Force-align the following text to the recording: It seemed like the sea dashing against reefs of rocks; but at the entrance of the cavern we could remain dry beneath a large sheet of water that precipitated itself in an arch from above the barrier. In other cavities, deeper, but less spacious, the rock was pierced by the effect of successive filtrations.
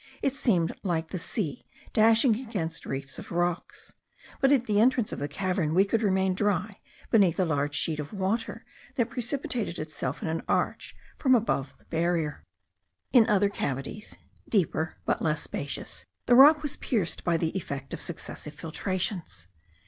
It 0.23 0.33
seemed 0.33 0.73
like 0.81 1.09
the 1.09 1.19
sea 1.19 1.67
dashing 1.93 2.35
against 2.37 2.87
reefs 2.87 3.19
of 3.19 3.31
rocks; 3.31 3.93
but 4.39 4.51
at 4.51 4.65
the 4.65 4.79
entrance 4.79 5.11
of 5.11 5.19
the 5.19 5.27
cavern 5.27 5.75
we 5.75 5.85
could 5.85 6.01
remain 6.01 6.33
dry 6.33 6.79
beneath 7.11 7.39
a 7.39 7.45
large 7.45 7.75
sheet 7.75 7.99
of 7.99 8.11
water 8.11 8.65
that 8.95 9.11
precipitated 9.11 9.77
itself 9.77 10.23
in 10.23 10.27
an 10.27 10.41
arch 10.49 10.95
from 11.19 11.35
above 11.35 11.75
the 11.77 11.85
barrier. 11.85 12.43
In 13.13 13.29
other 13.29 13.49
cavities, 13.49 14.17
deeper, 14.49 14.97
but 15.05 15.21
less 15.21 15.43
spacious, 15.43 16.03
the 16.25 16.33
rock 16.33 16.63
was 16.63 16.77
pierced 16.77 17.23
by 17.23 17.37
the 17.37 17.49
effect 17.55 17.93
of 17.93 18.01
successive 18.01 18.55
filtrations. 18.55 19.45